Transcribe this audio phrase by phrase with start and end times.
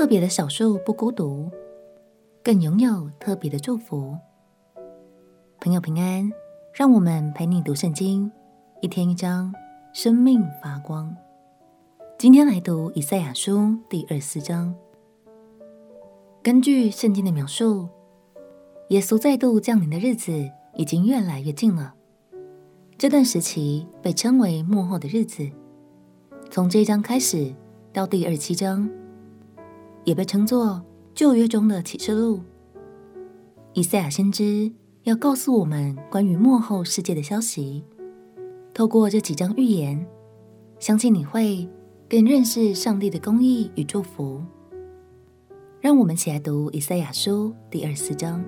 [0.00, 1.50] 特别的少数不孤独，
[2.42, 4.16] 更拥有特别的祝福。
[5.60, 6.32] 朋友平安，
[6.72, 8.32] 让我们陪你读圣经，
[8.80, 9.52] 一天一章，
[9.92, 11.14] 生命发光。
[12.16, 14.74] 今天来读以赛亚书第二四章。
[16.42, 17.86] 根据圣经的描述，
[18.88, 20.32] 耶稣再度降临的日子
[20.76, 21.92] 已经越来越近了。
[22.96, 25.46] 这段时期被称为幕后的日子，
[26.50, 27.54] 从这一章开始
[27.92, 28.90] 到第二七章，
[30.04, 30.82] 也被称作
[31.14, 32.40] 旧约中的启示录。
[33.72, 34.70] 以赛亚先知
[35.04, 37.84] 要告诉我们关于幕后世界的消息。
[38.72, 40.06] 透过这几章预言，
[40.78, 41.68] 相信你会
[42.08, 44.42] 更认识上帝的公义与祝福。
[45.80, 48.44] 让我们一起来读以赛亚书第二十四章。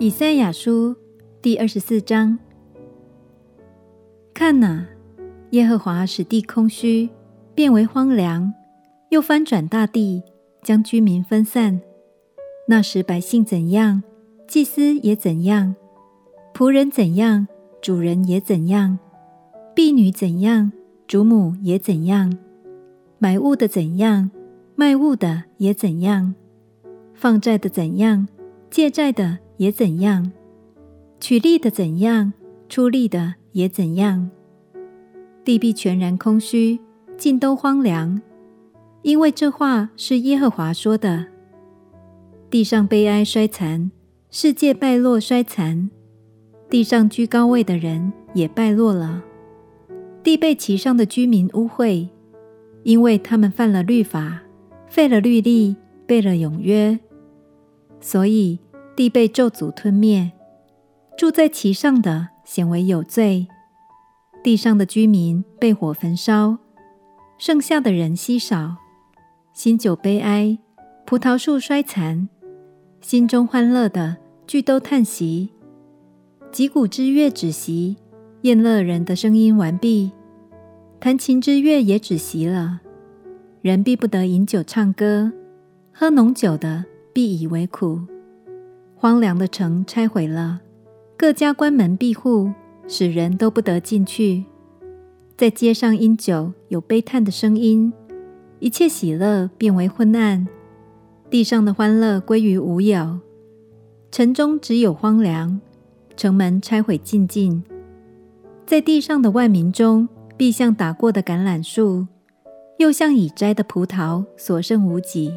[0.00, 0.94] 以赛亚书
[1.42, 2.38] 第二十四章，
[4.32, 4.86] 看哪，
[5.50, 7.08] 耶和华使地空虚，
[7.58, 8.54] 变为荒凉，
[9.08, 10.22] 又翻转大地，
[10.62, 11.80] 将居民分散。
[12.68, 14.04] 那时百姓怎样，
[14.46, 15.74] 祭司也怎样；
[16.54, 17.48] 仆人怎样，
[17.82, 18.96] 主人也怎样；
[19.74, 20.70] 婢女怎样，
[21.08, 22.38] 主母也怎样。
[23.18, 24.30] 买物的怎样，
[24.76, 26.34] 卖物的也怎样；
[27.12, 28.28] 放债的怎样，
[28.70, 30.30] 借债的也怎样；
[31.18, 32.32] 取利的怎样，
[32.68, 34.30] 出利的也怎样。
[35.44, 36.78] 地必全然空虚，
[37.18, 38.22] 尽都荒凉，
[39.02, 41.26] 因为这话是耶和华说的。
[42.48, 43.90] 地上悲哀衰残，
[44.30, 45.90] 世界败落衰残，
[46.70, 49.22] 地上居高位的人也败落了，
[50.22, 52.08] 地被其上的居民污秽。
[52.84, 54.40] 因为他们犯了律法，
[54.86, 56.98] 废了律例，背了永约，
[58.00, 58.60] 所以
[58.94, 60.30] 地被咒诅吞灭，
[61.16, 63.48] 住在其上的显为有罪。
[64.42, 66.56] 地上的居民被火焚烧，
[67.38, 68.76] 剩下的人稀少。
[69.52, 70.58] 新酒悲哀，
[71.06, 72.28] 葡萄树衰残，
[73.00, 74.16] 心中欢乐的
[74.46, 75.50] 俱都叹息。
[76.50, 77.96] 击鼓之乐止息，
[78.42, 80.10] 宴乐人的声音完毕。
[80.98, 82.80] 弹琴之乐也止息了，
[83.62, 85.32] 人必不得饮酒唱歌，
[85.92, 88.00] 喝浓酒的必以为苦。
[88.96, 90.60] 荒凉的城拆毁了，
[91.16, 92.52] 各家关门闭户，
[92.88, 94.44] 使人都不得进去。
[95.38, 97.92] 在街上因酒有悲叹的声音，
[98.58, 100.48] 一切喜乐变为昏暗，
[101.30, 103.20] 地上的欢乐归于无有。
[104.10, 105.60] 城中只有荒凉，
[106.16, 107.62] 城门拆毁尽尽，
[108.66, 110.08] 在地上的万民中。
[110.36, 112.06] 必像打过的橄榄树，
[112.76, 115.32] 又像已摘的葡萄，所剩无几。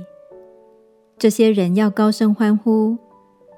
[1.17, 2.97] 这些人要高声欢呼，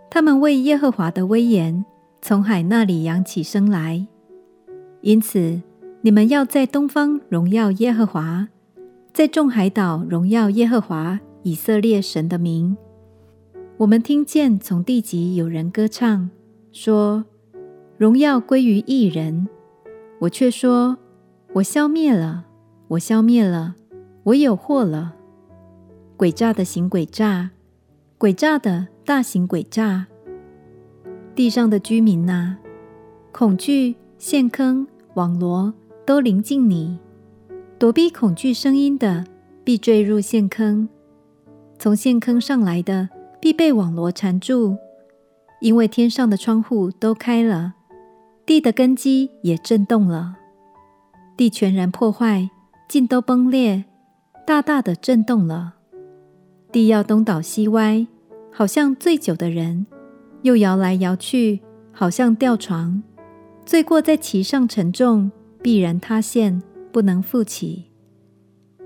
[0.10, 1.84] 他们为耶和华的威严
[2.22, 4.08] 从海那里扬起声来。
[5.02, 5.62] 因此，
[6.06, 8.50] 你们要在东方荣耀耶和华，
[9.14, 12.76] 在众海岛荣耀耶和华以色列神的名。
[13.78, 16.30] 我们听见从地极有人歌唱，
[16.74, 17.24] 说
[17.98, 19.48] ：“荣耀归于一人。”
[20.20, 20.98] 我却说。
[21.54, 22.48] 我消灭了，
[22.90, 23.76] 我消灭了，
[24.24, 25.14] 我有祸了。
[26.18, 27.52] 诡诈的行诡诈，
[28.20, 30.08] 诡诈的大行诡诈。
[31.34, 32.58] 地上的居民哪，
[33.32, 35.72] 恐惧、陷坑、网罗
[36.06, 37.00] 都临近你。
[37.80, 39.26] 躲避恐惧声音的，
[39.64, 40.88] 必坠入陷坑；
[41.78, 43.10] 从陷坑上来的，
[43.42, 44.78] 必被网罗缠住。
[45.62, 47.74] 因为天上的窗户都开了，
[48.46, 50.36] 地的根基也震动了。
[51.38, 52.50] 地全然破坏，
[52.88, 53.86] 尽都崩裂，
[54.46, 55.76] 大大的震动了。
[56.72, 58.06] 地要东倒西歪，
[58.52, 59.86] 好像醉酒的人；
[60.42, 63.02] 又摇来摇去，好像吊床。
[63.66, 65.32] 罪过在其上沉重，
[65.64, 67.86] 必然塌陷，不能复起。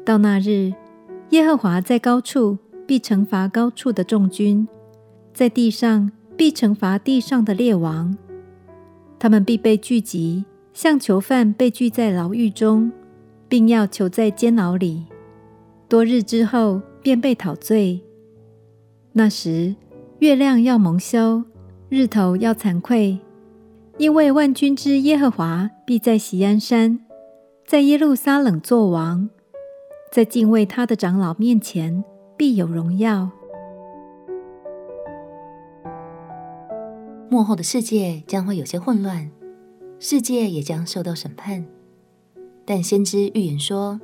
[0.06, 0.72] 到那日，
[1.32, 4.66] 耶和华在高处必惩罚高处的众军，
[5.34, 8.16] 在地上必惩罚地上的列王。
[9.20, 10.46] 他们必被聚集。
[10.74, 12.91] 像囚犯被聚在牢狱中，
[13.50, 15.08] 并要囚在监牢里，
[15.90, 18.00] 多日之后便被讨罪。
[19.12, 19.73] 那时，
[20.20, 21.44] 月亮要蒙羞，
[21.90, 23.18] 日头要惭愧，
[23.99, 26.99] 因为万军之耶和华必在锡安山，
[27.66, 29.28] 在耶路撒冷作王，
[30.11, 32.03] 在敬畏他的长老面前
[32.38, 33.32] 必有荣耀。
[37.28, 39.32] 幕后的世界将会有些混乱。
[39.99, 41.66] 世界也将受到审判，
[42.66, 43.99] 但先知预言说，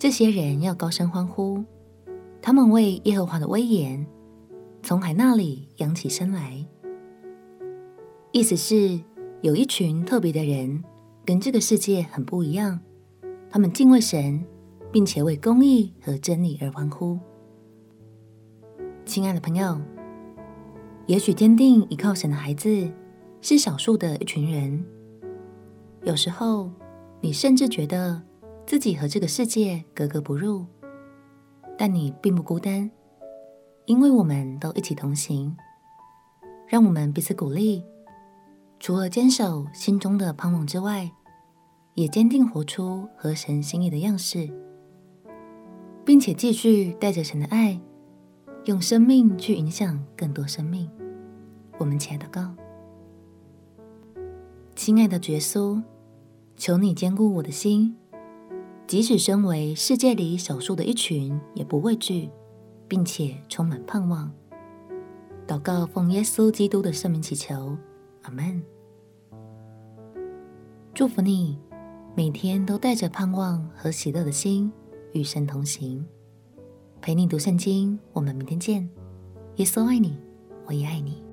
[0.00, 1.62] 这些人要高声欢呼，
[2.42, 4.04] 他们为耶和华的威严
[4.82, 6.66] 从海那里扬起身来。
[8.32, 9.00] 意思是
[9.40, 10.84] 有一群特别的人，
[11.24, 12.78] 跟这个世界很不一样，
[13.50, 14.44] 他们敬畏神，
[14.92, 17.18] 并且为公义和真理而欢呼。
[19.04, 19.76] 亲爱的朋友，
[21.06, 22.88] 也许坚定依靠神的孩子
[23.40, 24.84] 是少数的一群人。
[26.04, 26.70] 有时候，
[27.20, 28.22] 你甚至觉得
[28.64, 30.64] 自己和这个世界格格不入，
[31.76, 32.88] 但你并不孤单，
[33.86, 35.56] 因为我们都一起同行。
[36.68, 37.82] 让我们彼此鼓励，
[38.80, 41.12] 除了坚守心中的盼望之外，
[41.94, 44.50] 也坚定活出和神心意的样式，
[46.02, 47.78] 并且继续带着神的爱，
[48.64, 50.90] 用生命去影响更多生命。
[51.76, 52.54] 我们亲爱的告。
[54.74, 55.82] 亲爱的耶稣，
[56.56, 57.94] 求你坚固我的心，
[58.86, 62.30] 即使身为世界里少数的一群，也不畏惧，
[62.88, 64.32] 并且充满盼望。
[65.46, 67.76] 祷告奉耶稣基督的圣名祈求，
[68.30, 68.62] 阿门。
[70.94, 71.58] 祝福你，
[72.14, 74.72] 每天都带着盼望和喜乐的心
[75.12, 76.06] 与神同行，
[77.00, 77.98] 陪你读圣经。
[78.12, 78.88] 我们明天见。
[79.56, 80.16] 耶稣爱你，
[80.64, 81.29] 我也爱你。